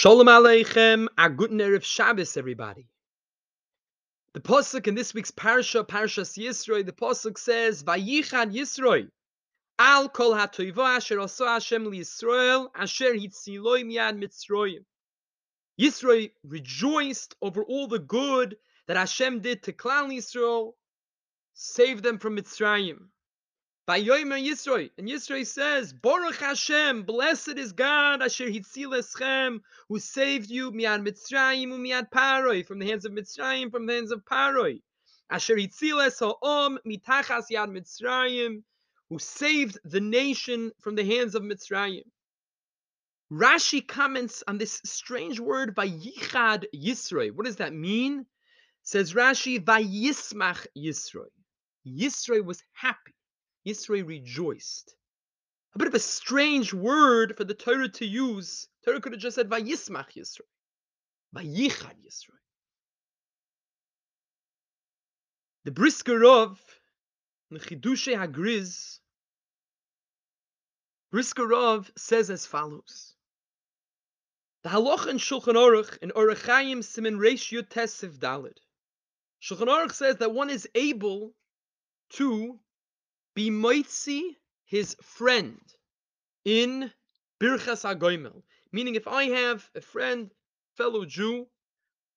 [0.00, 2.86] Shalom Aleichem, a guten Erev Shabbos, everybody.
[4.32, 9.10] The pasuk in this week's parsha, Parshas Yisroi, the pasuk says, "Vayichad Yisroi,
[9.76, 14.84] al kol hatoiva asher asa Hashem liyisrael, asher hitziloi miyad Mitzroyim."
[15.80, 18.56] Yisroi rejoiced over all the good
[18.86, 20.74] that Hashem did to Klal Yisrael,
[21.54, 23.08] saved them from Mitzrayim.
[23.88, 29.98] By Yomer Yisroi, and Yisroi says, Baruch Hashem, blessed is God, Asher Hitzil Eschem, who
[29.98, 34.26] saved you, Miad Mitzrayim, Miad Paroi, from the hands of Mitzrayim, from the hands of
[34.26, 34.82] Paroi.
[35.30, 38.62] Asher Hitzil Ha'om, Mitachas Yad Mitzrayim,
[39.08, 42.04] who saved the nation from the hands of Mitzrayim.
[43.32, 47.30] Rashi comments on this strange word, Vayichad Yisroi.
[47.32, 48.26] What does that mean?
[48.82, 51.30] Says Rashi, Vayismach Yisroi.
[51.86, 53.14] Yisroi was happy.
[53.68, 54.94] Yisroi rejoiced.
[55.74, 58.68] A bit of a strange word for the Torah to use.
[58.84, 60.48] Torah could have just said Vayismach Yisroi.
[61.34, 62.38] Vayichad Yisroi.
[65.64, 66.56] The Brisker Rov
[67.50, 68.98] the Chidushe Hagriz,
[71.10, 73.14] Brisker Rov says as follows.
[74.64, 78.58] The halacha in Shulchan Aruch in Orach Chaim Simin Reish Yud Tesiv Dalid.
[79.40, 81.32] Shulchan Aruch says that one is able
[82.10, 82.60] to
[83.38, 85.60] be moitzi his friend
[86.44, 86.90] in
[87.40, 88.42] Birchas HaGoimel.
[88.72, 90.32] Meaning, if I have a friend,
[90.76, 91.46] fellow Jew,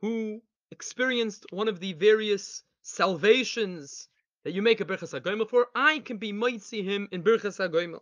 [0.00, 0.42] who
[0.72, 4.08] experienced one of the various salvations
[4.42, 8.00] that you make a Birchas HaGoimel for, I can be moitzi him in Birchas HaGoimel.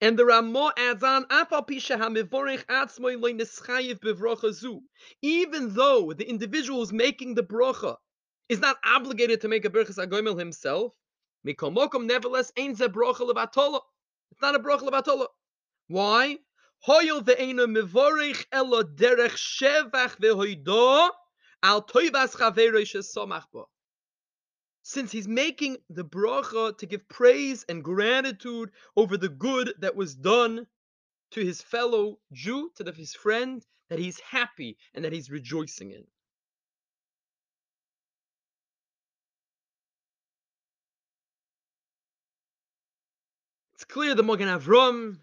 [0.00, 1.26] And the Ramah adds on,
[5.22, 7.96] even though the individual who's making the bracha
[8.48, 10.92] is not obligated to make a Birchas HaGoimel himself,
[11.46, 13.80] Mikol mokom, nevertheless, ain't ze brocha levatola.
[14.30, 15.26] It's not a brocha levatola.
[15.88, 16.38] Why?
[16.86, 21.10] Hoyel ve'enu mevorich elo derech shevach ve'hoido
[21.62, 23.66] al toivas chaverei shesomach.
[24.82, 30.14] Since he's making the bracha to give praise and gratitude over the good that was
[30.14, 30.66] done
[31.32, 36.06] to his fellow Jew, to his friend, that he's happy and that he's rejoicing in.
[43.82, 45.18] It's clear the Mogen Avram,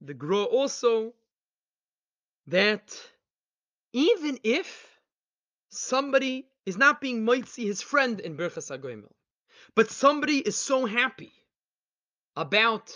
[0.00, 1.12] the Gro also,
[2.46, 2.96] that
[3.92, 5.00] even if
[5.70, 9.10] somebody is not being mitzi his friend in Birchas HaGoimel,
[9.74, 11.32] but somebody is so happy
[12.36, 12.92] about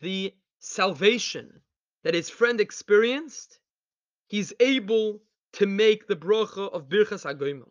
[0.00, 1.60] the salvation
[2.02, 3.58] that his friend experienced,
[4.28, 5.20] he's able
[5.52, 7.70] to make the bracha of Birchas HaGoimel.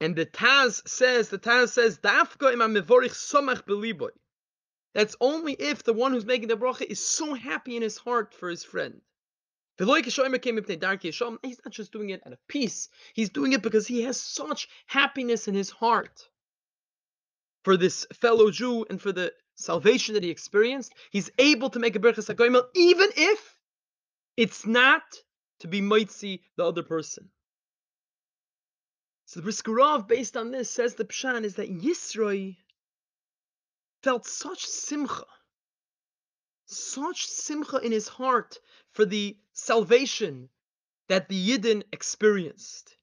[0.00, 4.10] And the Taz says, the Taz says, Dafka im mevorich somach beliboy.
[4.94, 8.34] That's only if the one who's making the bracha is so happy in his heart
[8.34, 9.00] for his friend.
[9.78, 10.02] He's not
[11.70, 12.88] just doing it out of peace.
[13.14, 16.28] He's doing it because he has such happiness in his heart
[17.62, 20.94] for this fellow Jew and for the salvation that he experienced.
[21.10, 23.60] He's able to make a berachas hagoyimel even if
[24.36, 25.02] it's not
[25.60, 27.30] to be mitzi the other person.
[29.26, 32.56] So the Briskerov, based on this, says the Pshan is that Yisroi
[34.08, 35.26] felt such simcha,
[36.64, 38.56] such simcha in his heart
[38.92, 40.48] for the salvation
[41.10, 42.96] that the Yidden experienced.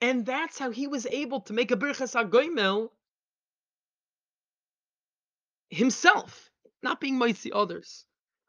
[0.00, 2.90] And that's how he was able to make a Birchas HaGoimel
[5.68, 8.04] himself, not being mighty others.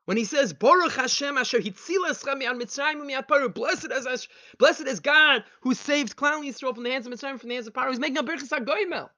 [0.05, 4.27] When he says, Baruch Hashem Asher Hitzileschem Mi'ad Mitzrayim Mi'ad Paru, blessed is,
[4.59, 7.65] blessed is God who saved Klal Yisrael from the hands of Mitzrayim, from the hands
[7.65, 9.09] of Paru, he's making a Birchas HaGoimel.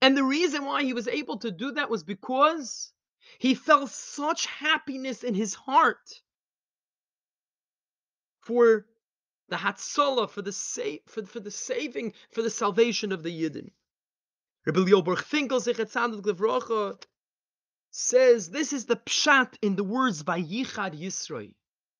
[0.00, 2.92] And the reason why he was able to do that was because
[3.38, 6.22] he felt such happiness in his heart
[8.40, 8.86] for
[9.48, 13.70] the Hatzalah, for the sa- for, for the saving, for the salvation of the Yidden.
[14.64, 17.02] Rabbi Lioberg Finkel Gevrocha
[17.90, 21.54] says this is the pshat in the words Vayichad Yisroi.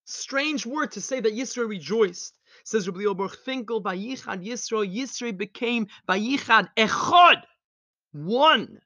[0.05, 2.39] Strange word to say that Yisroi rejoiced.
[2.65, 7.43] Says Rabbi Lioberg Finkel, Vayichad Yisroi, Yisroi became Vayichad Echad
[8.13, 8.81] one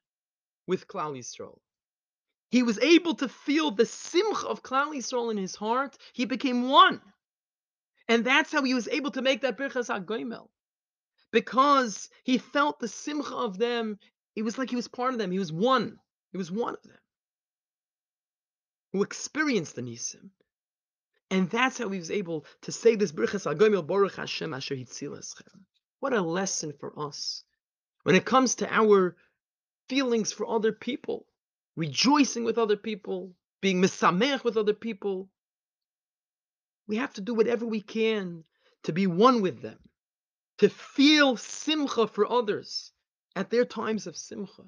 [0.66, 1.58] with Klal Yisrael.
[2.50, 5.98] He was able to feel the simcha of Klal Yisrael in his heart.
[6.12, 7.00] He became one.
[8.08, 10.48] And that's how he was able to make that Birchas HaGoimel.
[11.32, 13.98] Because he felt the simcha of them.
[14.36, 15.32] It was like he was part of them.
[15.32, 15.98] He was one.
[16.30, 16.98] He was one of them.
[18.92, 20.30] Who experienced the Nisim.
[21.30, 24.76] And that's how he was able to say this Birchas Baruch Hashem Asher.
[25.98, 27.42] What a lesson for us
[28.06, 29.16] when it comes to our
[29.88, 31.26] feelings for other people,
[31.74, 35.28] rejoicing with other people, being misamech with other people,
[36.86, 38.44] We have to do whatever we can
[38.84, 39.80] to be one with them,
[40.58, 42.92] to feel simcha for others
[43.34, 44.62] at their times of simcha.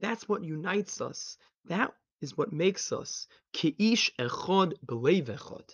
[0.00, 1.38] That's what unites us.
[1.64, 5.70] That is what makes us ki'ish echod belev echod,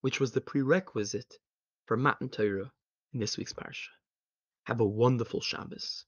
[0.00, 1.38] which was the prerequisite
[1.86, 2.72] for Matan Torah
[3.12, 3.90] in this week's parsha.
[4.64, 6.04] Have a wonderful Shabbos.